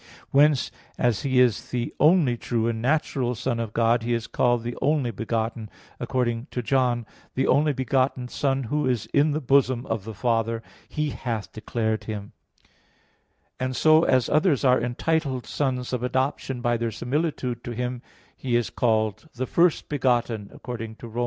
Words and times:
Whence, 0.31 0.71
as 0.97 1.21
He 1.21 1.39
is 1.39 1.69
the 1.69 1.93
only 1.99 2.35
true 2.35 2.67
and 2.67 2.81
natural 2.81 3.35
Son 3.35 3.59
of 3.59 3.71
God, 3.71 4.01
He 4.01 4.15
is 4.15 4.25
called 4.25 4.63
the 4.63 4.75
"only 4.81 5.11
begotten," 5.11 5.69
according 5.99 6.47
to 6.49 6.63
John 6.63 7.03
1:18, 7.05 7.05
"The 7.35 7.47
only 7.47 7.71
begotten 7.71 8.27
Son, 8.27 8.63
Who 8.63 8.87
is 8.87 9.05
in 9.13 9.29
the 9.29 9.39
bosom 9.39 9.85
of 9.85 10.03
the 10.05 10.15
Father, 10.15 10.63
He 10.89 11.11
hath 11.11 11.53
declared 11.53 12.05
Him"; 12.05 12.31
and 13.59 13.75
so 13.75 14.03
as 14.03 14.27
others 14.27 14.65
are 14.65 14.81
entitled 14.81 15.45
sons 15.45 15.93
of 15.93 16.01
adoption 16.01 16.61
by 16.61 16.77
their 16.77 16.89
similitude 16.89 17.63
to 17.63 17.69
Him, 17.71 18.01
He 18.35 18.55
is 18.55 18.71
called 18.71 19.29
the 19.35 19.45
"first 19.45 19.87
begotten," 19.87 20.49
according 20.51 20.95
to 20.95 21.07
Rom. 21.09 21.19